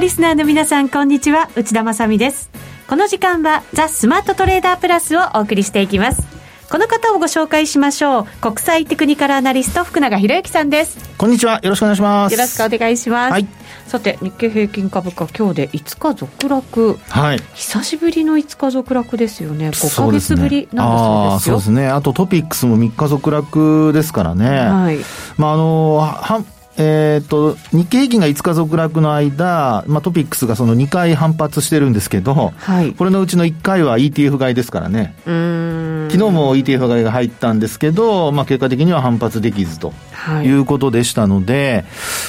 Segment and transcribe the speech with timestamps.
[0.00, 1.50] リスナーの皆さんこんにちは。
[1.56, 2.48] 内田まさです。
[2.88, 6.26] この時間はザ・スマートトレーダープラスをお送りしていきます。
[6.70, 8.26] この方をご紹介しましょう。
[8.40, 10.96] 国際テクニカルアナリスト福永博之さんです。
[11.18, 11.60] こんにちは。
[11.62, 12.32] よろしくお願いします。
[12.32, 13.46] よろしくお願いします、はい、
[13.88, 16.98] さて日経平均株価今日で5日続落。
[17.10, 17.40] はい。
[17.52, 19.68] 久しぶりの5日続落ですよね。
[19.68, 21.60] 5か月ぶりなんですよ。
[21.60, 21.88] そうですね。
[21.88, 24.48] あとトピックスも3日続落ですからね。
[24.48, 24.98] はい。
[25.36, 26.42] まああのは
[26.80, 35.14] えっ、ー、と、日経平均が5日続落の間、まあ、トピックスがその2回反発してるんですけど、はい、これのうちの1回は ETF 買いですからね。
[35.24, 39.92] 昨日も ETF 買いが入ったんですけど、まあ、結果的には反発できずと
[40.42, 40.50] い。
[40.50, 41.84] うことでしたので、はい、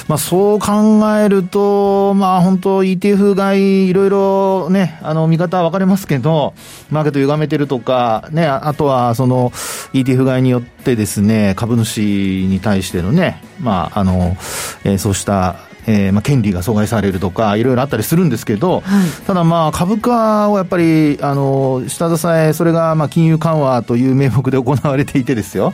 [0.08, 6.52] まあ、そう考えると、まあ、本当 ETF 買い、いろいろね、あの、見方は分かれますけど、
[6.90, 9.50] マーケット歪めてるとか、ね、あとはその
[9.94, 14.36] ETF 買いによってですね、株主に対してのね、まあ、あの、
[14.84, 25.72] えー、そうしたえーまあ、権利が阻害されるとか、いろいろあったりするんですけど、はい、ただまあ、株価をやっぱり、あの、下支え、それがまあ、金融緩和という名目で行われていてですよ。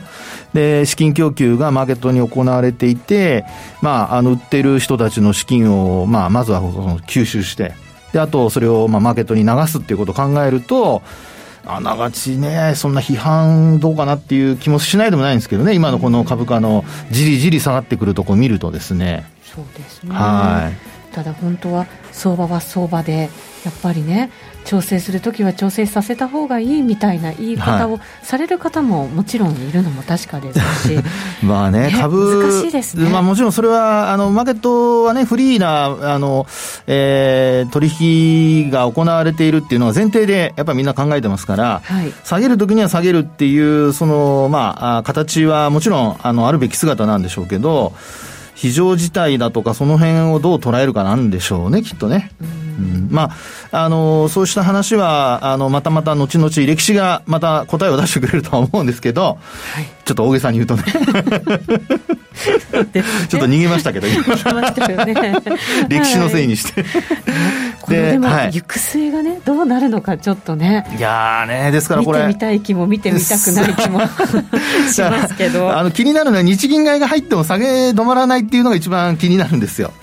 [0.53, 3.45] で、資金供給がマーケットに行われていて、
[3.81, 7.73] まあ、あの、売ってる人たちの資金を、まあ、まずはその吸収して、
[8.11, 11.03] で、あと、それをまあ、マーケットに流すっていうことを考えると、
[11.71, 19.29] あながちね、そんな批判どうかなっていう気もしないでもないんですけどね、今のこの株価のじりじり下がってくるところを見るとですね。
[19.43, 20.15] そうですね。
[20.15, 20.71] は
[21.11, 21.13] い。
[21.13, 21.85] ただ本当は
[22.19, 23.29] 相場は相場で、
[23.63, 24.29] やっぱりね、
[24.65, 30.99] 調整するときは調整させた方がいいみたいな言い方をされる方ももちろんいるのも確かですし、
[31.43, 36.45] まあね、株、難しいですね、まあ、もちろんそれはあのマーケットはね、フリーなあの、
[36.87, 37.89] えー、取
[38.67, 47.93] 引が行われているっていうのは前提でやっぱりみんな考えてますから、はい、下げるときには下げるっていう、そのまあ、形はもちろんあのあるべき姿なんでしょうけど、
[48.59, 52.29] 非常事態だとか、その辺をどう捉えるかなんでしょうね、きっとね。
[52.41, 53.31] うん、ま
[53.71, 59.37] あ、あの、そうした話は、あの、またまた後々歴史がまた答えを出してくれるとは思うんですけど、は
[59.81, 60.83] い、ちょっと大げさに言うとね。
[62.93, 65.35] ねちょっと逃げましたけど、逃げましたよね。
[65.89, 66.83] 歴史のせいにして。
[67.81, 70.85] このでも、はい、行く末がね、どうなるのか、ちょっとね。
[70.97, 72.19] いやね、ですからこれ。
[72.19, 74.01] 見てみたい気も見てみたくない気も
[74.91, 75.77] しますけど。
[75.77, 79.93] あの、気になるのは日銀買いが入っても下げ止まらないっていうのが一番気になるんですよ。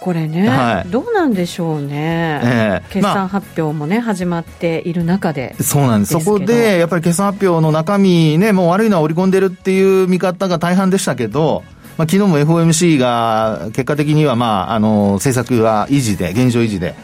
[0.00, 11.64] これね、はい、どうなんでしょうね、えー、決算発表もね、まあ、始まっている中でそうなんです、そこでやっぱり決算発表の中身ね、もう悪いのは織り込んでるっていう見方が大半でしたけど、
[11.98, 16.94] まあ昨日も FOMC が結果的には、まあ、あの政策は維持で、現状維持で。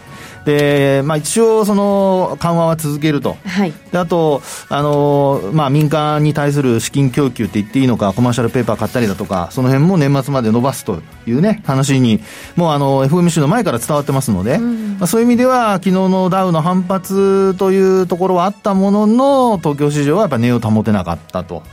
[0.46, 12.20] で、まあ、一応、その緩和は続けると、はい、であと、あのまあ、民間に対する資金供給って言っていいのか、コマーシャルペーパー買ったりだとか、その辺も年末まで伸ばすというね、話に、
[12.54, 21.64] もうあの FMC の前から伝わってますので、うん、まあ、そういう意味では、昨日のダウの反発というところはあったものの、東京市場はやっぱり値を保てなかったと。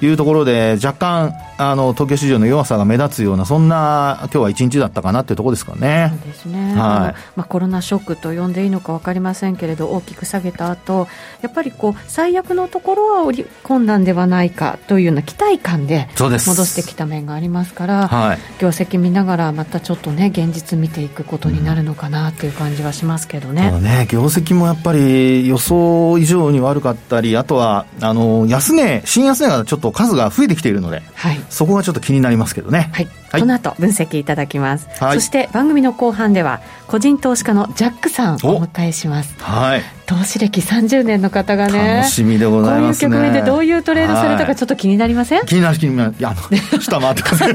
[0.00, 0.06] い。
[0.08, 6.12] うところで、若干、あの東京市場の弱さが目立つような、そんな今日は一日だったかなっていうところですかね。
[6.22, 6.74] そうですね、はい。
[6.74, 11.08] まあ、コロナショックと呼んでいいのか分かりませんけれど、大きく下げた後
[11.42, 23.70] やっぱりこう最悪のところは織り込んだんではないかというような期待感で戻してきた面がありますから、はい、業績見ながら、またちょっとね、現実見ていくことになるのかなっていう感じはしますけどね。
[23.74, 24.06] うん、ね。
[24.08, 32.90] 業績もやっぱり予想以上に悪かったり、あとはあの安値、新安値がちょっと数が増えてきているので、はい、そこがちょっと気になりますけどね。
[32.92, 33.08] はいはい、
[33.38, 38.60] この後分析いただきます、はい、そして番組の後半では個人投資家のジャックさんをお。
[38.66, 39.36] 迎えします。
[39.38, 39.82] はい。
[40.06, 46.14] 投資歴30年の方がね楽しみでございます、ね、こういう局面でどういうトレードされたかちょっと気になりません、気になる気になる。
[46.18, 46.34] いや
[46.80, 47.48] 下回ってくださ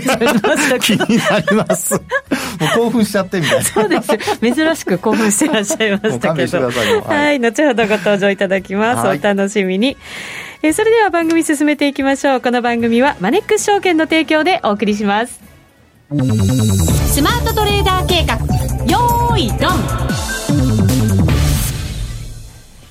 [0.76, 1.94] い気になります。
[1.94, 2.02] もう
[2.76, 3.64] 興奮しちゃってみたいな。
[3.66, 6.62] そうです珍しく興奮してらっしゃいましたけど。
[6.62, 9.98] はい、はい、後ほどご登場いただきます、お楽しみに。
[10.64, 12.42] えそれでは番組進めていきましょう。
[12.42, 15.55] この番組はマネックス証券の提供でお送りします
[16.08, 18.36] スマートトレーダー計画
[18.86, 20.06] よーいドン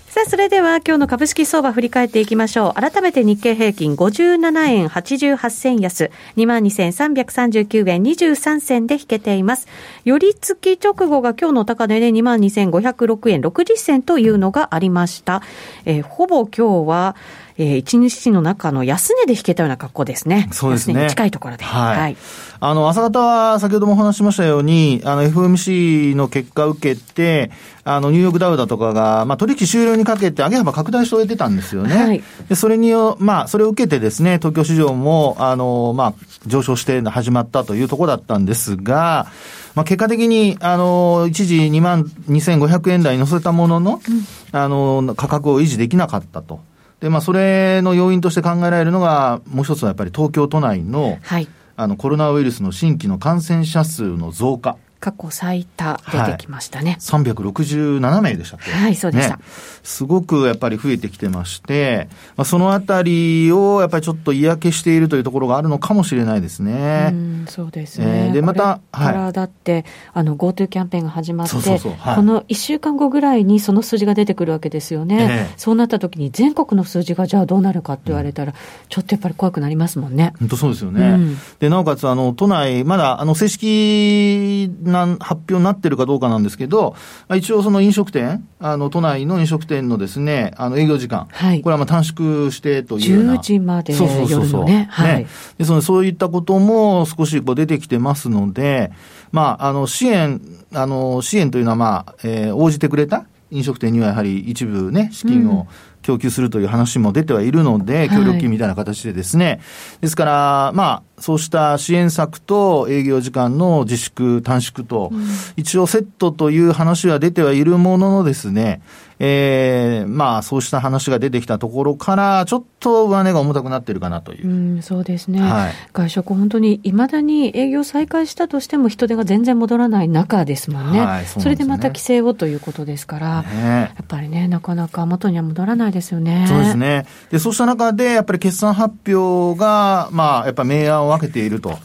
[0.08, 2.80] さあ、それでは今日の株式相場振り返っていきましょう。
[2.80, 9.68] 改めて日経平均57円88銭安、22,339円23銭で引けています。
[10.04, 15.40] 寄り付き直後が今日の高値で22,506円60銭というのがありました。
[15.84, 17.16] えー、ほぼ今日は、
[17.56, 20.48] えー、1日の中の安値で引けたような格好ですね。
[20.50, 21.08] そうですね。
[21.08, 21.64] 近いところで。
[21.64, 21.98] はい。
[21.98, 22.16] はい、
[22.58, 27.52] あの、朝方は先ほどもお話しましたように、あの、FMC の結果を受けて、
[27.84, 31.96] あの、ニューヨークダウだとかが、まあ、取引終了にかけて上げ幅拡大しておいてたんですよね。
[31.96, 32.22] はい。
[32.48, 36.14] で、それによ、まあ、それを受けてですね、東京市場も、あの、まあ、
[36.46, 39.28] 上昇して始まったというところだったんですが、
[39.76, 46.60] まあ、結果的に、あの、一時2万2500円台に乗せたものの、うん、あの、価格を維持できなかったと。
[47.04, 51.46] で、まあ、それの要因として考えられるのが、もう一つはやっぱり東京都内の、はい、
[51.76, 54.78] あの、コロナウイルスの新規の感染者数の増加。
[55.04, 56.92] 過去最多出てきましたね。
[56.92, 58.70] はい、367名でしたっけ？
[58.70, 59.42] はい、そうでした、ね、
[59.82, 67.10] すごくやっぱり増えてきてまして、まあ、そのあたりをやっぱりちょっと嫌気しているというところがあるのかもしれないですね。
[67.12, 68.28] うん、そうですね。
[68.28, 69.04] えー、で、また、はい。
[69.04, 69.84] からだって、
[70.14, 75.48] あの、GoTo キャンペーンが始まって、そうそうそうはい、この1週間後ぐらいにその数字が出てくるわけですよね。
[75.50, 78.58] えー、そうなった時に全国の数字がじゃあどうなるかって言われたら、うん、
[78.88, 80.32] ちょっとやっぱり怖くなりますもんね。
[80.38, 81.06] 本当そうですよね。
[81.06, 86.94] うん、で、なおかつ、あの、都内、まだ、あの、正式な発表になってるかどうかなんですけど、
[87.34, 91.26] 一応その飲食店、あの、都内の飲食店のですね、あの、営業時間。
[91.30, 91.60] はい。
[91.60, 93.34] これはまあ短縮してというような。
[93.34, 94.64] 10時までそうそうそうそう。
[94.64, 94.88] ね。
[94.90, 95.18] はい。
[95.18, 95.26] ね、
[95.58, 98.92] で、その、そういったことも少しこう出てきてますので、
[99.32, 100.40] まあ、あの、支援、
[100.72, 105.66] あの、支援というのはまあ、えー、応じてくれた飲食店にはやはり一部ね、資金を
[106.04, 109.60] 供給するという話も出てはいるので、協力金みたいな形でですね。
[110.00, 115.10] ですから、まあ、そうした支援策と営業時間の自粛、短縮と、
[115.56, 118.82] 一応セットという話は出てはいるもののですね、
[119.20, 124.48] えー、まあ、そうした話が出てきたところから、ちょっと上値が重たくなってるかなという。
[124.48, 125.40] うん、そうですね。
[125.40, 131.00] はい、外食、本当にいまだに営業再開したとしても、人手が全然戻らない中ですもんね。
[131.00, 136.44] はい、そ、ね、れでまた規制をということですから、ね、やっぱりね、なかなか元には戻らないですよね。
[136.46, 137.06] そうですね。
[137.30, 141.78] で、そうした中で、やっぱり決算発表が、まあ、やっぱ明暗を分けていると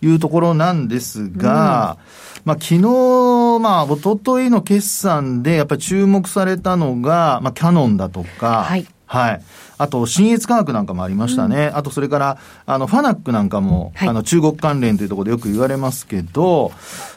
[0.00, 8.86] いうところなんですが、はいうんまあ、昨日、まあ、おとといの決算で、やっぱり注目されたのが、まあ、キャノンだとか、はい。
[9.04, 9.42] はい。
[9.78, 11.68] あと、新越科学なんかもありましたね。
[11.72, 16.72] うん、あと、それから、あの、ファナックなんかも、はい、あの、中国関連というところでよく言われますけど、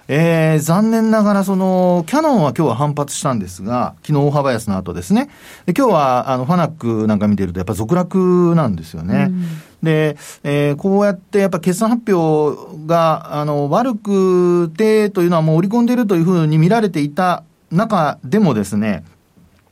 [0.07, 5.29] えー、残念ながら、その、キャノンは今日は反発したんですが、昨日大幅安の後ですね。
[5.65, 9.27] で今日は、あの、ファナックなんか見てると、やっぱ続落なんですよね。
[9.29, 9.45] うん
[9.83, 19.03] で、えー、こうやってやっぱ決算発表が、あの、悪くてというのはもう織り込んでいるというふうに見られていた中でもですね、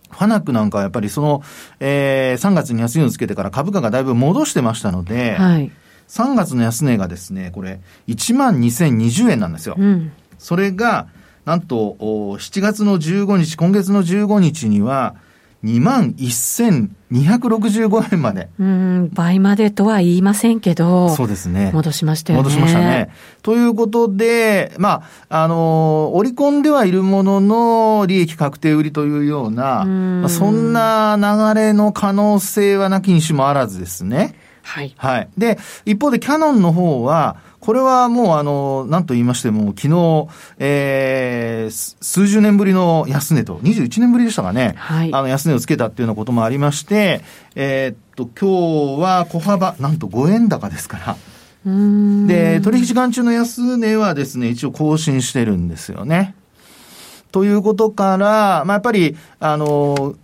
[0.09, 1.43] ファナックなんかはやっぱりその、
[1.79, 5.71] えー、3月に安値をつけてから株価がだいぶ戻してましたので、はい、
[6.07, 9.75] 3月の安値がですね、これ、1万2020円なんですよ。
[9.77, 11.07] うん、それが、
[11.45, 15.15] なんと、7月の15日、今月の15日には、
[15.63, 18.49] 2万1265円まで。
[18.59, 21.09] うん、倍までとは言いませんけど。
[21.09, 21.71] そうですね。
[21.73, 22.43] 戻しましたよね。
[22.43, 23.09] 戻しましたね。
[23.41, 34.35] ということで、まあ、あの、織り込んではいるものの利益確定売りというような、んまあ、そんな流れの可能性はなきにしもあらずですね。
[34.67, 34.93] はい。
[34.97, 35.29] はい。
[35.37, 40.27] で、一方でキャノンの方は、これはもうあの、なんと言いましても、昨日、
[40.59, 44.73] えー、数十年ぶりの安値と、21年ぶりでしたかね。
[44.77, 45.13] はい。
[45.13, 47.21] あの、安値をつけたっていうようなこともありまして、
[47.55, 51.15] えー、っと、今日は小幅、なんと5円高ですから。
[52.27, 56.35] で、取引時間中の安値はですね、一応更新してるんですよね。
[57.31, 60.15] ということから、まあ、やっぱり、あの、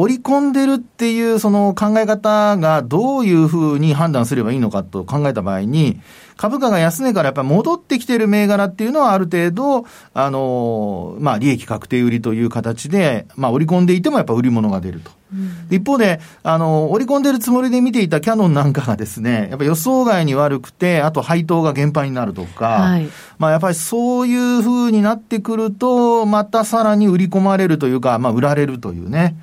[0.00, 6.00] 織り込んでるっていうその考え方がどういうふうに判断すればいいのかと考えた場合に、
[6.36, 15.10] 株価が安値からやっぱり戻ってきてる銘柄っていうのはある程度、あの、まあ利益確定売りという形で、まあ織り込んでいてもやっぱ売り物が出ると。
[15.32, 29.34] うん、一方で、あの、織り込んでるつもりで見ていたキャノンなんかがですね、やっぱ予想外に悪くて、あと配当が減配になるとか、はい、まあやっぱりそういうふうになってくると、またさらに売り込まれるというか、まあ売られるというね。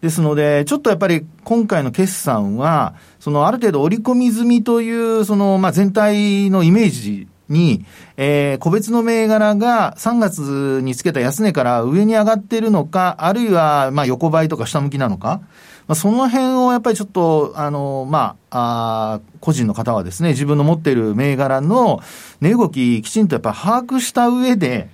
[0.00, 7.84] ですので、ちょっとやっぱり今回の決算は、そのある程度織り込み済みという、その、まあ、全体のイメージに、
[8.16, 15.42] えー、個別の銘柄が3月につけた安値から上に上がっているのか、あるいは、まあ、横ばいとか下向きなのか、
[15.86, 22.00] まあ、その辺をやっぱりちょっと、あの、まあ、あ個人の方はですね、自分の持っている銘柄の
[22.40, 24.88] 値動き、きちんとやっぱ把握した上で、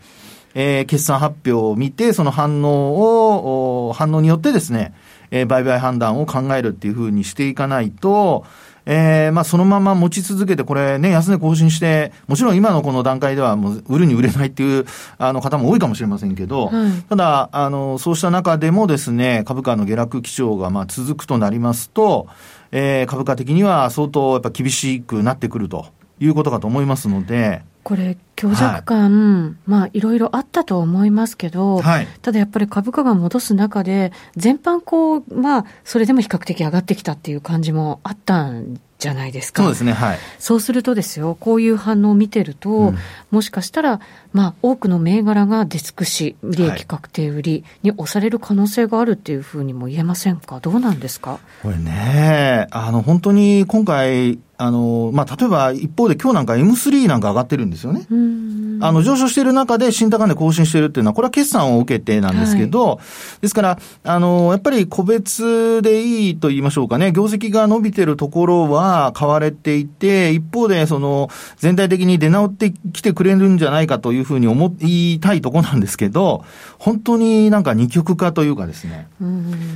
[0.59, 4.95] えー、決算発表を見て、その反応を、反応によってですね、
[5.31, 8.47] えー、売買判断を考えるっていうふうにしていかないと、
[8.87, 14.87] えー、まあそのまま持ち続けて、これね、安値更新して、もちろん今のこの段階ではもう売るに売れないっていう
[15.19, 22.29] あの方も多いかもしれませんけど、はい、ただ、あの、そうした中でもですね、株価の下落基調がまあ続くとなりますと、
[22.73, 27.61] えー、株価的には相当やっぱ厳しくなってくるということかと思いますので。
[27.87, 39.63] これ、強弱感、はい、まあ、いろいろあったとは思いますけど、はい、ただやっぱり株価が戻す中で、全般こう、まあ、それでも比較的上がってきたっていう感じもあったんじゃないですか。
[39.63, 40.19] そうですね、はい。
[40.41, 42.99] そうするとですよ、こういう反応を見てると、うん、
[43.31, 44.01] もしかしたら、
[44.33, 51.39] まあ、多くの銘柄が出尽くし、利益確定売りに押される可能性があるっていうふうにも言えませんか、どうなんですか？
[51.63, 58.07] これね、あの、本当に今回、あの、まあ、例えば一方で今日なんか M3 なんか上がってるんですよね。
[58.81, 62.99] あの、上昇している中で新高値更新しているっていうのは、これは決算を受けてなんですけど、はい、
[63.43, 76.45] ですから、あの、やっぱり個別でいいと言いましょうかね、業績が伸びてるところは買われていて、一方で、その、全体的に出直ってきてくれるんじゃないかというふうに思いたいところなんですけど、
[76.79, 79.09] 本当になんか二極化というかですね、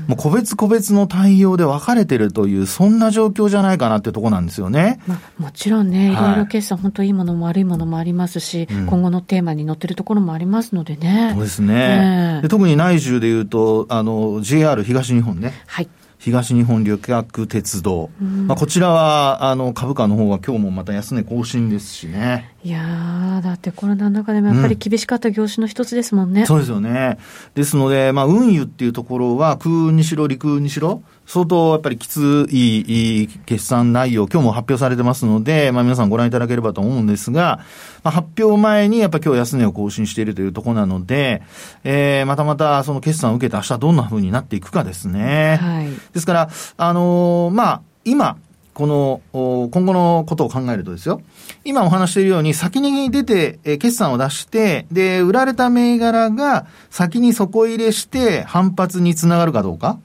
[0.06, 4.70] もう個別個別の対応で分かれてるという、そんな状況じゃないかなってとこなんですよね。
[5.07, 11.33] まあ、もちろんね、いろいろ決算、本当いいものも悪いものもありますし、うん、今後のテーマに載ってるところもありますのでね。
[11.35, 12.41] そうですね。
[12.43, 15.53] で特に内需でいうと、あの、JR 東日本ね。
[15.67, 15.89] はい。
[16.21, 22.55] 東日本旅客鉄道、うん、まあ、こちらはあの株価の方は今日もまた安値更新ですしね。
[22.62, 27.17] いやだってコロナの中でもやっぱり厳しかった業種の一つですもんね、うん、そうですよね。
[27.55, 37.60] ですので、まあ、運輸っていうところは空運にしろ陸運にしろ、相当やっぱりきつい決算内容、今日も発表されてますので、まあ皆さんご覧いただければと思うんですが、
[38.02, 41.42] まあ、発表前にやっぱり今日安値を更新しているというところなので、
[41.84, 45.60] えー、またまたその決算を受けて明日どんな風になっていくかですね。
[45.62, 45.90] はい。
[46.12, 48.37] ですから、あのー、まあ、今、
[48.75, 51.22] この、今後のことを考えるとですよ。
[51.64, 60.00] 今お話しているように、先に出て、え決算を出して、で、売られた銘柄が先に底入れして反発につながるかどうか。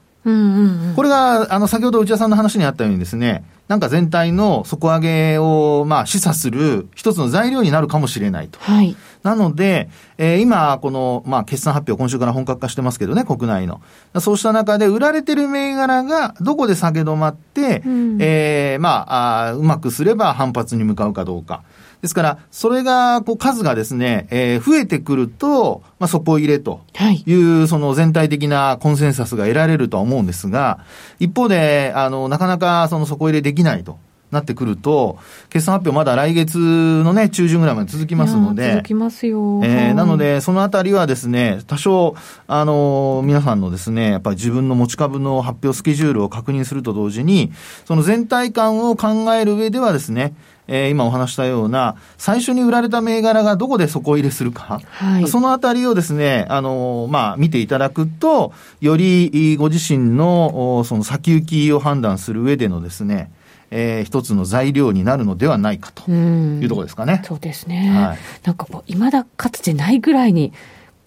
[0.96, 8.58] これが、あの、先ほど内田さんの話にあったようにですね、なんか全体の底上げを、まあ、示唆する一つの材料になるかもしれないと。
[8.60, 8.96] はい。
[9.22, 13.80] なので、えー、今、この、まあ、決算発表、今週から本格化してますけどね、国内の。
[14.20, 21.62] そうした中で、売られてる銘柄が、どこで下げ止まって、うん、えー、まああ、うまくすれば反発に向かうかどうか。
[22.06, 26.80] ですから、それが、こう、数がですね、えー、増えてくると、まあ、底入れと
[27.26, 30.78] いう、はい、その全体的なコンセンサスが得られるとは思うんですが、
[31.18, 33.98] 一方で、あの、なかなかその底入れできないと。
[34.32, 35.18] なってくると、
[35.50, 38.72] 決算発表まだ来月のね、中旬ぐらいまで続きますので。
[38.72, 39.60] 続きますよ。
[39.62, 42.16] えー、なので、そのあたりはですね、多少、
[42.48, 47.52] あの、皆さんのですね、やっぱり自分の持ち株の発表スケジュールを確認すると同時に、
[47.84, 50.34] その全体感を考える上ではですね、
[50.68, 63.30] えー、今お話したような、最初に売られた銘柄がどこで底入れするか、はい、そのあたりをですね、あの、まあ、見ていただくと、よりご自身の、その先行きを判断する上でのですね、
[63.70, 67.20] えー、一つの材料になるのではないかというところですかね。
[67.24, 67.90] うそうですね。
[67.90, 70.52] はい、なんかもう、いまだかつてないぐらいに、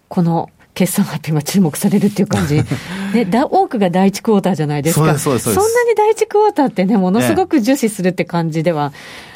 [0.07, 2.61] この決算発表が注目されるっていう感じ、
[3.13, 8.93] ね、だ多くが第一クォーターじゃないですか、そんなに第一クォーターってね、ものすごく重視するって感じでは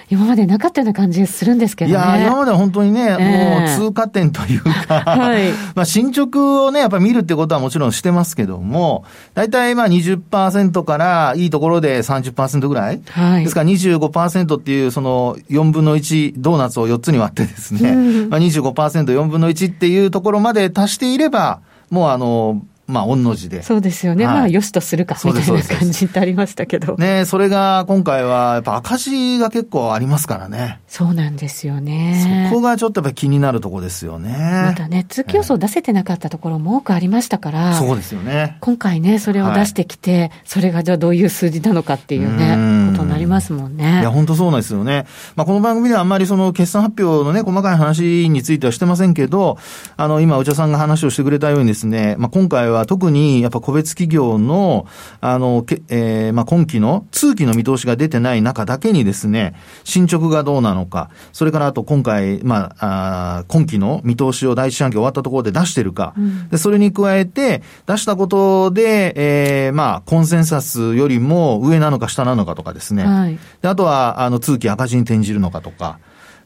[0.10, 1.98] 今までなかったような感じするんですけどね。
[1.98, 13.02] いや、今までは本当にね、えー、もう通過点というか、 はい、 まあ進捗をね、やっぱり見るってことはもちろんしてますけども、大体まあ20%からいいところで30%ぐらい。
[13.10, 17.96] はい、ですから25%っていうその4分の1ドーナツを4つに割ってですね、う
[18.28, 23.64] ん、まあ25%、4分の1っていうところまで達していれば、もうあの、まあ、御の字で。
[23.64, 24.26] そうですよね。
[24.26, 26.96] はい、まあ、よしとするか、みたいな感じってありましたけど。
[26.98, 30.80] ねそれが今回は、やっぱ赤字が結構ありますからね。
[30.88, 32.50] そうなんですよね。
[32.50, 34.32] そこがちょっとやっぱ気になるところですよね。
[34.66, 37.74] またね、通期予想出せてなかったところも多くありましたから。
[37.76, 38.58] そうですよね。
[38.60, 44.02] 今回ね、それを出してきて、はい、それがじゃあどういう数字なのかっていうね、うことになりますもんね。
[44.02, 45.06] いや、本当そうなんですよね。
[45.36, 49.58] まあ、この番組ではあんまりその決算発表のね、細かい話についてはしてませんけど、
[49.96, 54.86] あの、今、お茶さんが話をしてくれたようにですね、まあ、今回は特に、やぱ個別企業の、
[55.22, 76.00] あの、けえー、まあ、今期の、通期の見通しが出てない中だけにですね、進捗がどうなのか、それからあと今回、まあ、あ今期の見通しを第一四半期終わったところで出してるか、うん、でそれに加えて、出したことで、えー、まあ、コンセンサスよりも上なのか下なのかとかですね、はい、であとは、あの、通期赤字に転じるのかとか、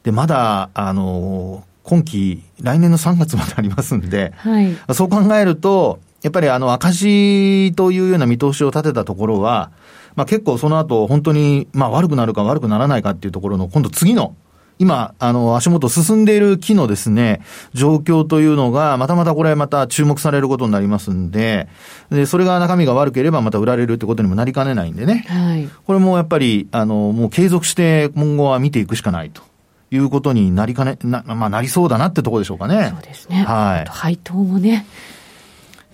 [0.04, 9.72] で、まだ、あの、今期、来年の3月までありますんで、はい、そう考えると、やっぱりあの赤字というような見通しを立てたところは、
[10.16, 14.36] まあ結構その後本当にまあ悪くなるか悪くならないかっていうところの今度次の
[14.80, 17.42] 今、あの、足元進んでいる木のですね、
[17.74, 21.68] 状況というのが、またまたこれまた注目されることになりますんで、
[22.12, 25.26] で、それが中身が悪ければまた売られるってことにもなりかねないんでね。
[25.28, 25.70] はい。
[25.86, 29.42] これもやっぱり、あの、もう継続して今後は見ていくしかないと。
[29.90, 32.92] いうことになりかね、な、まあ、なりそうだなってところでしょうかね。
[32.94, 33.44] そうですね。
[33.44, 33.90] はい。
[33.90, 34.86] 配当もね、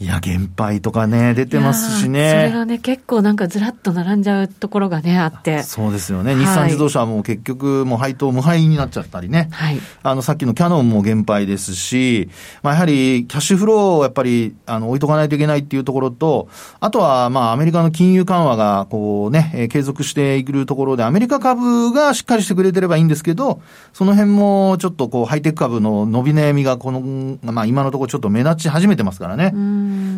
[0.04, 2.30] いや、減配とかね、出てますしね。
[2.30, 5.64] それがね、結構なんかずらっと並んじゃうところがね、あって。
[5.64, 6.34] そうですよね。
[6.34, 9.48] はい、日産自動車はもう結局、もう配当無配になっちゃったりね。
[9.52, 9.80] はい。
[10.04, 12.28] あの、さっきのキャノンも減配ですし、
[12.64, 16.50] まあ、やはり、キャッシュフローをやっぱり、あの、置いとかないといけないっていうところと、
[16.82, 23.62] あとは、まあ、アメリカの金融緩和が、こうね、えー、継続していくところで、アメリカ株がしっかりしてくれてればいいんですけど、
[23.94, 29.54] その辺も、ちょっとこう、ハイテク株の伸び悩みが、この、まあ、今のところちょっと目立ち始めてますからね。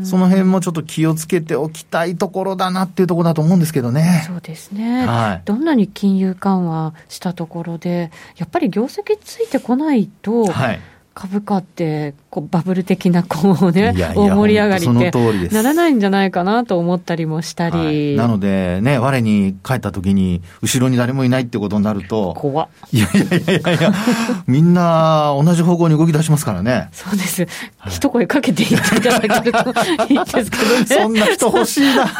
[0.04, 4.24] その辺ももちょっと気をつけておきたいところだなっていうところだと思うんですけどね。
[4.26, 5.06] そうですね。
[5.06, 10.80] はい、どんなに金融緩和したところで、やっぱり業績ついてこないと、はい
[11.16, 17.78] 株価ってこうバブル的なこうね、大盛り上がりってならないんじゃないかなと思ったりもしたり。
[17.78, 23.94] はい、なのでね、我に帰った時に、後ろに誰もいないってことになると、怖いやいやいやいやいや、
[24.48, 26.90] みんな同じ方向に動き出しますからね。
[26.92, 27.48] そうです。
[27.78, 29.70] はい、一声かけていただけると
[30.10, 30.86] いいですけどね。
[30.88, 32.12] そんな人欲しいな。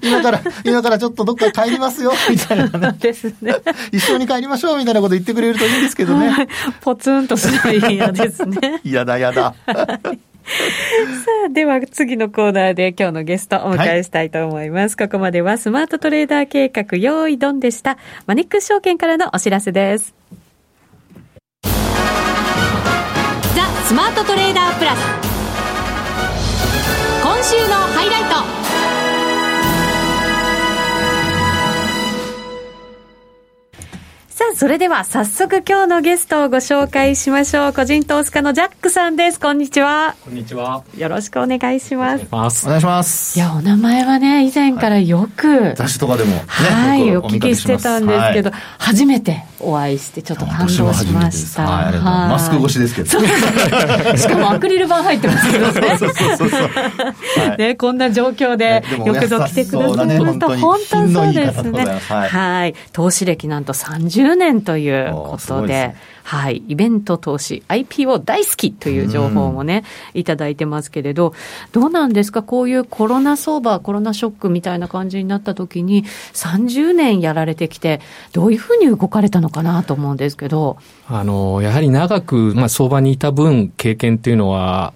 [0.00, 2.96] 今から、今からちょっとどっか帰りますよ、みたいなね。
[3.00, 3.56] ですね。
[3.90, 6.28] 一緒に帰りましょう、みたいなこと言ってくれるといいんですけどね。
[6.28, 6.48] はい、
[6.80, 7.50] ポツンとす
[7.90, 8.75] 嫌ですね。
[8.84, 9.54] 嫌だ嫌だ。
[9.66, 14.96] さあ、では次のコーナーで今日のゲストお迎えしたいと思います。
[14.96, 17.98] はい、ここまではスマートトレーダー計画用意ドンでした。
[18.26, 20.14] マネックス証券からのお知らせです。
[21.62, 21.70] ザ・
[23.86, 24.98] スマートトレーダープラス。
[27.22, 28.65] 今週のハイライト。
[34.46, 37.72] さあ、それでは早速今日のゲストをご紹介しましょう。
[37.72, 39.40] 個人投資家のジャックさんです。
[39.40, 40.14] こんにちは。
[40.24, 40.84] こんにちは。
[40.96, 42.26] よろしくお願いします。
[42.30, 43.36] お願いします。
[43.36, 51.62] いや、お名前はね、以前からよく、はい、雑誌とかでも、ね、はい、お聞きしてたんですけど、はい、初めてお会いしてちょっと感動しました。
[51.62, 53.08] はい、マスク越しですけど。
[54.16, 55.96] しかもアクリル板入ってますけどね。
[55.98, 57.56] そうそうそうそう。
[57.56, 60.58] ね、こんな状況でよくぞ来てくださいました。
[60.58, 61.86] 本当そうですね。
[62.08, 62.74] はい。
[62.92, 65.94] 投資歴なんと30 10年ということで、
[66.26, 71.34] はい、イベント投資、IPO 大好きという情報もね、いただいてますけれど、
[71.70, 78.00] どうなんですか、こういうコロナ相場、コロナショックみたいな感じになった時に、30年やられてきて、
[78.32, 80.78] どういうふうに動かれたのかなと思うんですけど。
[81.06, 84.94] あの、やはり長く、まあ、相場にいた分、経験っていうのは、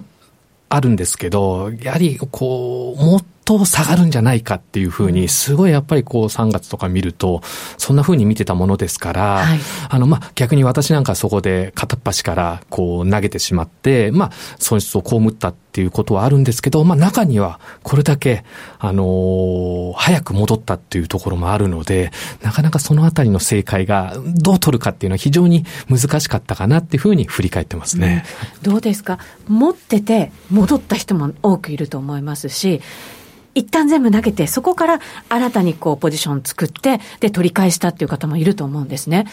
[0.69, 3.25] あるんですけど、やはり、こう、もっと
[3.65, 7.43] 下がるんじゃないかっていうふうに、すごいやっぱりこう3月とか見ると、
[7.79, 9.59] そんなふうに見てたものですから、はい、
[9.89, 18.45] あの、まあ、逆に私なんかそこで片っ端からこう投げてしまって、まあ、損失を被ったっていうことはあるんですけど、まあ、中にはこれだけ、
[18.79, 22.11] あのー、早く戻ったっていうところもあるので、
[22.43, 28.25] なかなかそのあたりの正解がどう取るかっていうのは非常に難しかったかなっていうふうに振り返ってますね。
[28.65, 29.19] うん、どうですか？
[29.47, 32.81] 持ってて戻った人も多くいると思いますし、
[33.55, 39.27] 一旦全部投げて、そこから新たにこうポジション作って、で、取り返したっていう方もいると思うんですね。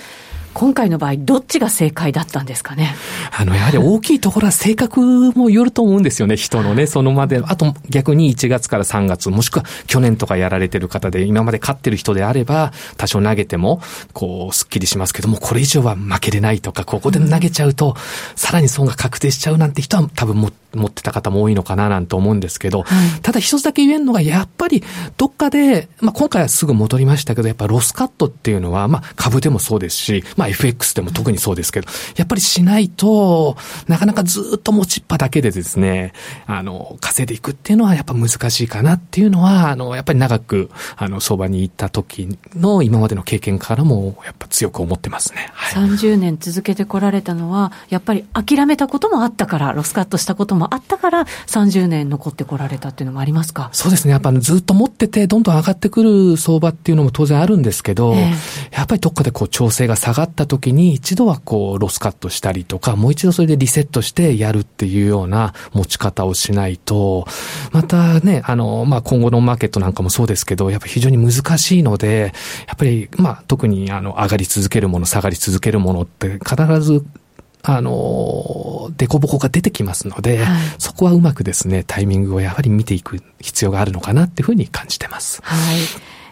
[0.54, 2.96] 今回の場合、どっちが正解だったんですかね？
[3.32, 7.42] あの、やはり大きいところは性格もよると思うんですよね、人のね、そのまで。
[7.46, 13.82] あと、逆に1月から3月、もしくは去年とかやられてる方で、今まで勝ってる人であれば、多少投げても、
[14.14, 17.96] こう、スッキリしますけども、これ以上は負けれないとか、ここで投げちゃうと、
[18.36, 22.86] さらに損が確定しちゃうなんて人は多分も持ってた方も多いのかななんて思うんですけど、は
[23.18, 24.84] い、ただ一つだけ言えるのが、やっぱり
[25.18, 33.58] どっかで、まあ今回はすぐ戻りましたけど、やっぱロスカットっていうのは、まあ株でもそうですし、まあ FX でも特にそうですけど、やっぱりしないと、
[33.88, 36.14] なかなかずっと持ちっぱだけでですね、
[36.46, 45.50] あの、稼いでいくっていうのはやっぱ難しいかなっていうのは、あの、やっぱり長く、あの、相場に行った時の今までの経験からも、やっぱ強く思ってますね。
[45.54, 53.70] はい、30年続けてこられたのは、やっぱり諦めたこともあったから、ロスカットしたこともあったから、30年残ってこられたっていうのもありますか？
[53.74, 54.12] そうですね。
[54.12, 67.28] やっぱずっと持ってて、どんどん上がってくる相場っていうのも当然あるんですけど、えー、やっぱりどっかでこう調整が下がった時に、一度はこうロスカットしたりとか、もう一度それでリセットしてやるっていうような持ち方をしないと、
[67.72, 72.34] またね、あの、まあ、今後のマーケットなんかもそうですけど、やっぱ非常に難しいので、
[72.68, 77.06] やっぱり、まあ、特にあの、上がり続けるもの、下がり続けるものって必ず
[77.64, 85.42] あの、凸凹が出てきますので、はい、そこはうまくですね、タイミングをやはり見ていく必要があるのかなっていうふうに感じてます。
[85.44, 85.78] はい。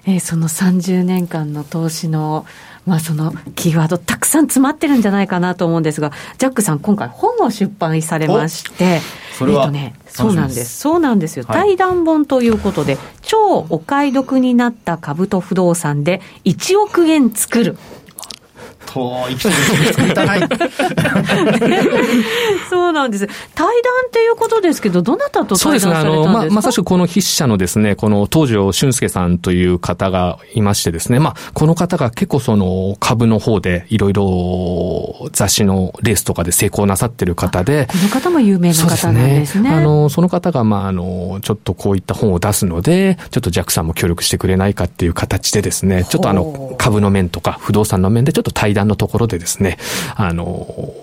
[0.08, 2.46] えー、その30年間の投資の、
[2.86, 9.02] まあ、そのキーワード、たくさん詰まってるんじゃないかなと思うんですが、ジャックさん、今回、本を出版されまして、
[9.38, 17.78] それは、えっとね、そうなんです、そうなんですよ、はい、対談本ということで、超お買い得になった株と不動産で1億円作る。
[18.96, 19.54] と生きてる
[19.94, 20.40] 作りたい
[22.70, 23.28] そうなんです。
[23.54, 23.74] 対談
[24.08, 26.26] っていうことですけど、どなたと対談されたんですか？
[26.26, 26.30] そうですね。
[26.32, 37.88] あの、ま、まさしくこの筆者のですね、この東條俊介さんという方がいましてですね、まあ、この方が結構その株の方でいろいろ雑誌のレースとかで成功なさってる方で。
[37.88, 39.60] この方も有名な方なんですね。
[39.60, 49.78] すねあの、その方が、まあ、あの、ちょっとこういった本を出すので、ちょっとジャックさんも協力してくれないかっていう形でですね、ちょっとあの、株の面とか不動産の面でちょっと対談のところでですね、
[50.16, 50.94] あの、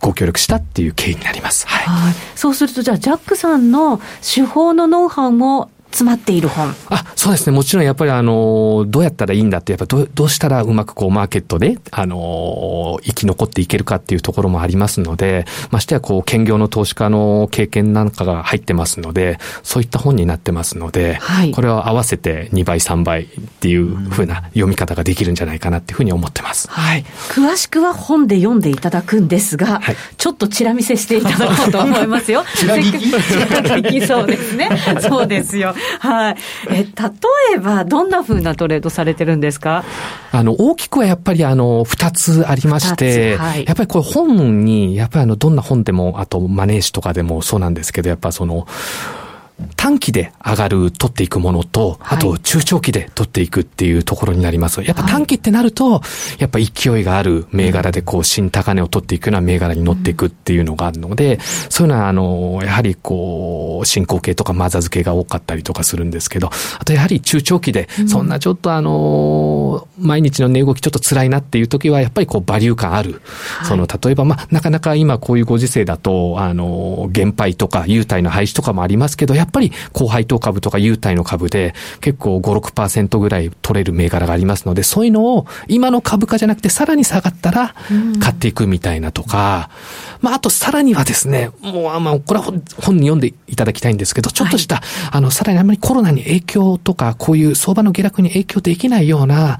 [0.00, 1.66] ご協力したっていう経緯になります。
[1.66, 1.86] はい。
[1.86, 6.74] はい、そうすると、じゃあ、ジャックさんの手法のノウハウも詰まっている本。
[6.88, 7.54] あ、そうですね。
[7.54, 23.28] もちろんやっぱりあの、どうやったらいいんだって、やっぱどどうしたらうまくこうマーケットで、あの、生き残っていけるかっていうところもありますので、ましてやこう、兼業の投資家の経験なんかが入ってますので、そういった本になってますので、はい、これを合わせて2倍、3倍っ
[23.60, 26.68] ていうふうな読み方ができるんじゃないかなっていうふうに思ってます。
[26.70, 27.04] はい。
[27.30, 32.44] 詳しくは本で読んでいただくんですが、はい、ちょっとチラ見せしていただこうと思いますよ。
[32.56, 34.70] チラ聞きそうですね。
[35.00, 35.74] そうですよ。
[36.00, 36.36] はい。
[36.70, 36.84] え、例
[37.54, 39.84] えば、どんなふうなトレードされてるんですか？
[40.32, 48.66] あの、大きくはやっぱりあの、二つありまして、はい、やっぱりこれ本に、やっぱりあの、どんな本でも、あとマネージとかでもそうなんですけど、やっぱその、
[49.76, 54.82] 短期で上がる、取っていくものと、あと中長期で取っていくっていうところになります。
[54.82, 56.02] やっぱ短期ってなると、
[56.38, 73.22] やっぱ勢いがある銘柄でこう、新高値を取っていくような銘柄に乗っていくっていうのがあるので、そういうのはあの、やはりこう、進行形とかマザー付けが多かったりとかするんですけど、あとやはり中長期で、そんなちょっとあの、毎日の値動きちょっと辛いなっていう時は、やっぱりこう、バリュー感ある。
[73.64, 87.74] その、例えばまあ、なかなか今こういうご時世だと、あの、減配とか、優待の廃止とかもありますけど、やっぱり高配当株とか優待の株で結構5、6%ぐらい取れる銘柄がありますので、そういうのを今の株価じゃなくてさらに下がったら
[88.20, 89.70] 買っていくみたいなとか、
[90.20, 99.58] まあ、あとさらにはですね、もう、あまあ、これは本に読んでいただきたいんですけど、ちょっとした、はい、あの、さらにあまりコロナに影響とか、こういう相場の下落に影響できないような、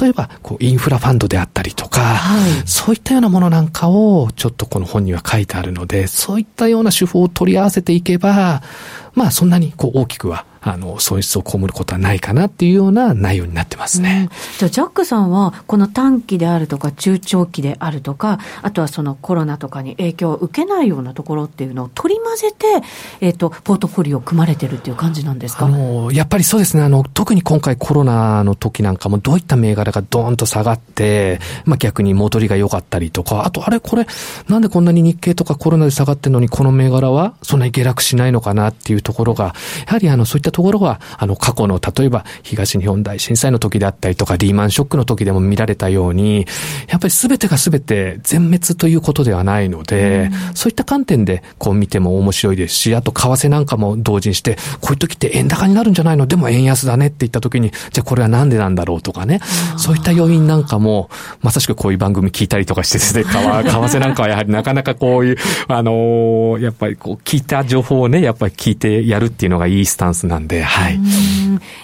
[0.00, 8.62] 例えば、こう、インフラファンドであったりとか、はい、そういったようなものなんかを、ちょっとこの本には書いてあるので、そういったような手法を取り合わせていけば、
[9.18, 14.28] まあそんなにこう大きくはあの、損失を被ることはないかなっていうような内容になってますね。
[14.30, 22.66] うん、じゃあ、ジャックさんは、この短期であるとか、中長期であるとか、あとはそのコロナとかに影響を受けないようなところっていうのを取り混ぜて、
[23.20, 25.66] えっ、ー、と、ポートフォリオを組まれてるっていう感じなんですか？
[25.66, 26.82] あの、やっぱりそうですね。
[26.82, 34.06] あの、特に今回コロナの時なんかも、どういった銘柄がドーンと下がって、まあ逆に戻りが良かったりとか、あと、あれこれ、
[34.48, 39.54] なんでこんなに日経とかコロナで下がってるのに、この銘柄はそんなに下落しないのかなっていうところが、
[39.86, 46.46] やはりあの、そういったところは、あの、過去の、例えば東日本大震災の時であったりとか、リーマンショックの時でも見られたように、
[46.88, 56.26] やっぱり全てが全て全滅ということではないので、うん、そういった観点でこう見ても面白いですし、あと為替なんかも同時にして、こういう時って円高になるんじゃないの？
[56.26, 59.40] でも円安だねって言った時に、じゃあこれはなんでなんだろうとかね、
[59.76, 61.10] そういった要因なんかも、
[61.42, 65.36] まさしくこういう番組聞いたりとかしてですね、 為替なんかはやはりなかなかこういう、
[65.68, 70.98] あのー、やっぱりこう聞いた情報をね、やっぱり聞いてやるっていうのがいいスタンスなんで、はい。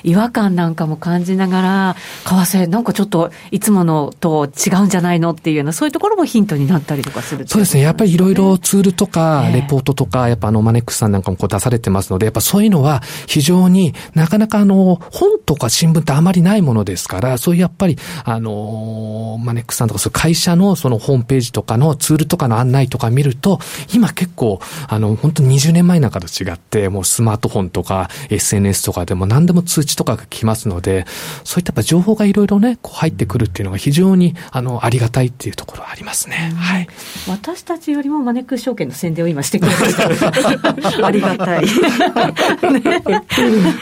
[0.02, 7.82] 違和感なんかも感じながら、為替、なんかちょっといつものと違うんじゃないのっていうような、そういうところもヒントになったりとかするそうですね。
[7.82, 23.58] やっぱりいろいろツールとか、レポートとか、やっぱあの、マネックスさんなんかもこう出されてますので、やっぱそういうのは非常になかなかあの、本とか新聞ってあまりないものですから、そういうやっぱり、あの、マネックスさんとかそういう会社のそのホームページとかのツールとかの案内とか見ると、
[23.92, 31.06] 今結構、あの、本当に20年前なんかと違って、もうスマートフォンとか SNS とかでも何でも通知とかが来ますので、
[31.44, 36.52] そういったやっぱ情報がいろいろね、こう入ってくるっていうのが非常に、あの、ありがたいっていうところはありますね。
[36.56, 36.88] はい。
[37.28, 41.06] 私たちよりもマネックス証券の宣伝を今してくれました。
[41.06, 41.62] ありがたい。
[41.62, 41.70] ね、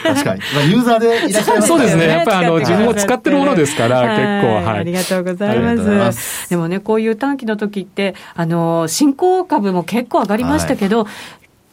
[0.03, 0.41] 確かに。
[0.53, 2.07] まあ、ユーザーでいらっしゃいますそうですね。
[2.07, 4.79] やっぱりあの、自分も使ってるものですから、結構、はい。
[4.79, 6.49] ありがとうございます。
[6.49, 11.07] でもね、こういう短期の時って、あの、新興株も結構上がりましたけど、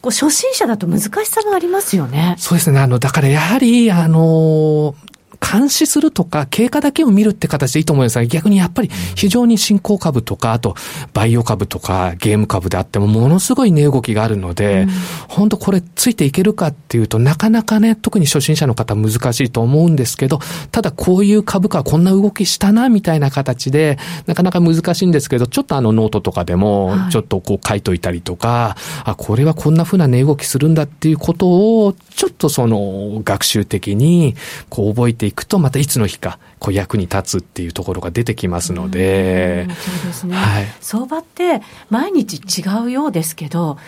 [0.01, 2.37] こう初心者だと難しさがありますよね。
[2.39, 2.81] そうですね。
[2.81, 4.95] あの、だからやはり、あの、
[5.40, 10.74] 監視するとか、経過だけを見るって形でいいと思うんですが、逆にやっぱり非常に新興株とか、あと、
[11.12, 14.87] バイオ株とか、ゲーム株であっても、ものすごい値動きがあるので、
[15.29, 28.76] 本当これついていけるかっていうとなかなかね、特に初心者の方難しいと思うんですけど、ただこういう株価はこんな動きしたな、みたいな形で、なかなか難しいんですけど、ちょっとあのノートとかでも、ちょっとこう書いといたりとか、は
[29.09, 34.35] い、あ、これはこんな風な値動きするんだっていうことを、ちょっとその学習的に
[34.68, 39.66] こう覚えていくと、またいつの日か、こう役に立つっていうところが出てきますので。
[39.66, 40.37] そうですね。
[40.37, 43.79] はい、相場って毎日違うようですけど、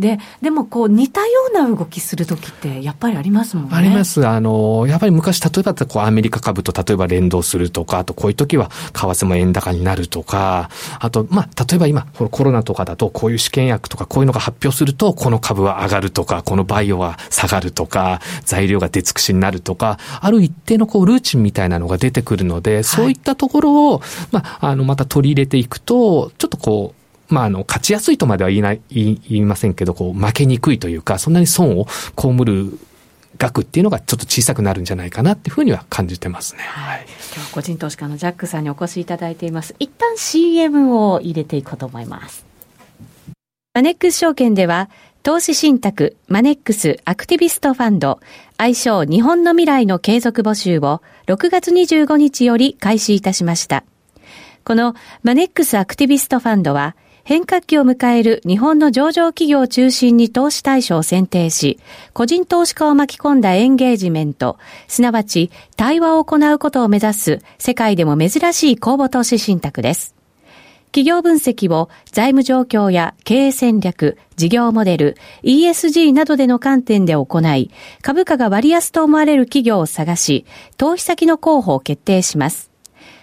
[0.00, 3.70] で、でもこう似たような動きするときってやっぱりありますもんね。
[3.72, 4.26] あります。
[4.26, 26.99] あの、やっぱり昔、例えばこうアメリカ株と例えば連動するとか、あとこういう時は為替も円高になるとか、あと、まあ、例えば今、コロナとかだとこういう試験薬とかこういうのが発表すると、この株は上がるとか、このバイオは下がるとか、材料が出尽くしになるとか、ある一定のこうルーチンみたいなのが出てくるので、そういったところを、まあ、あの、また取り入れていくと、ちょっとこう、
[27.30, 32.78] まあ、あの、勝ちやすいとまでは言いない、言いませんけど、こう、負けにくいというか、そんなに損を被る
[33.38, 36.62] 額っていうのがちょっと小さくなるんじゃないかなっていうふうには感じてますね。
[36.62, 37.06] はい。
[37.34, 39.74] 今日は個人投資家のジャックさんにお越しいただいています。
[39.78, 42.44] 一旦 CM を入れていこうと思います。
[43.72, 44.90] マネックス証券では、
[45.22, 48.20] 投資信託マネックスアクティビストファンド
[48.56, 53.84] 愛称日本の未来の継続募集を6月25日より開始いたしました。
[54.64, 61.78] このマネックスアクティビストファンドは変革期を迎える日本の上場企業を中心に投資対象を選定し、
[62.12, 70.14] 個人投資家を巻き込んだエンゲージメント、すなわち対話を行うことを目指す世界でも珍しい公募投資信託です。
[70.92, 77.70] 企業分析を財務状況や経営戦略、事業モデル、ESG などでの観点で行い、
[78.02, 82.69] 株価が割安と思われる企業を探し、投資先の候補を決定します。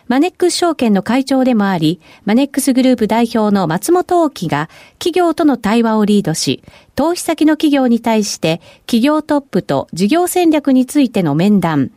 [0.08, 6.64] マネックス証券の会長でもあり、マネックスグループ代表の松本大樹が企業との対話をリードし、
[6.96, 11.92] 投資先の企業に対して企業トップと事業戦略についての面談、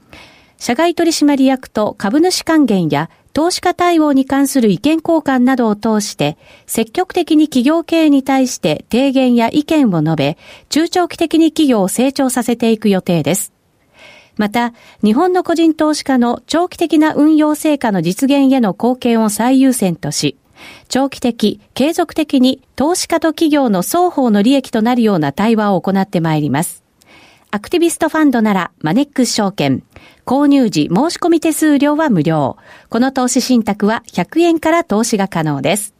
[0.59, 13.53] 社外取締役と株主還元や投資家対応に関する意見交換などを通して、積極的に企業経営に対して提言や意見を述べ、中長期的に企業を成長させていく予定です。
[14.41, 14.73] また、
[15.05, 20.39] 日本の個人投資家の長期的な運用成果の実現への貢献を最優先とし、
[20.89, 26.83] 長期的、継続的に投資家と企業の双方の利益となるような対話を行ってまいります。
[27.51, 29.83] アクティビストファンドならマネックス証券。
[30.25, 32.57] 購入時申し込み手数料は無料。
[32.89, 36.00] この投資信託は100円から投資が可能です。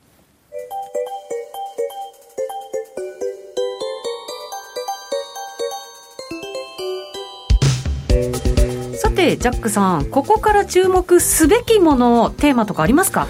[9.21, 13.27] てジャックさんここから注目すべきものテーマとかありますか？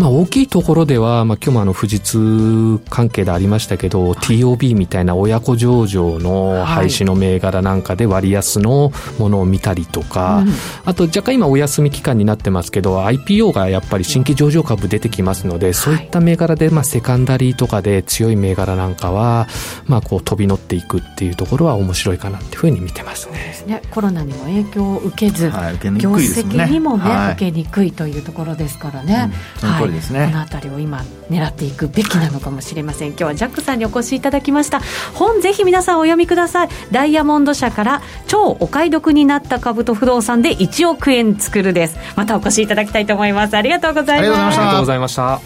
[0.00, 10.46] まあ、大きいところでは、まあ、今日もあの富士通関係でありましたけど、はい、TOB みたいな親子上場の廃止の銘柄なんかで割安のものを見たりとか、はい、
[10.86, 19.48] あと若干今お休み期間になってますけど IPO がやっぱり新規上場株出てきますので、そういった銘柄で、まあ、セカンダリーとかで強い銘柄なんかは、
[19.84, 23.62] まあ、こう飛び乗っていくっていうところは面白いかなっていうふうに見てますね。
[23.66, 23.82] ね。
[23.90, 29.30] コロナにも影響を受けず、はい、受け業績にもね、はい、受けにくいというところですからね。
[29.62, 30.26] うん、はいりですね。
[30.32, 33.08] この辺りを今狙っていくべきなのかもしれません。
[33.08, 34.80] 今日はジャックさんにお越しいただきました。
[35.14, 36.68] 本ぜひ皆さんお読みください。
[36.90, 41.96] ダイヤモンド社から超お買い得になった株と不動産で1億円作るです。
[42.16, 43.56] またお越しいただきたいと思います。
[43.56, 44.58] ありがとうございます。
[44.58, 45.40] ありがとうございました。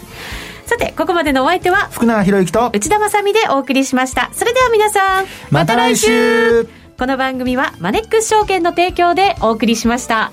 [0.65, 4.29] さてここまでのお相手は福永博之と内田まさでお送りしました。
[4.33, 6.67] それでは皆さんまた来週。
[6.97, 10.31] この番組はマネックス証券の提供でお送りしました。